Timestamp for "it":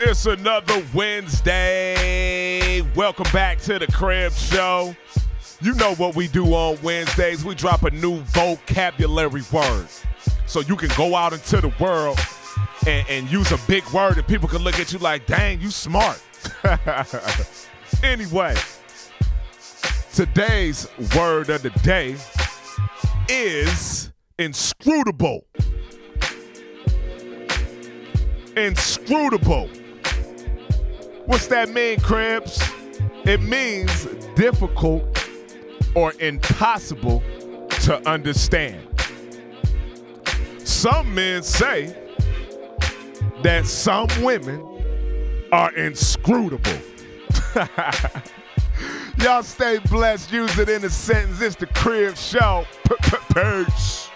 33.26-33.42, 50.58-50.70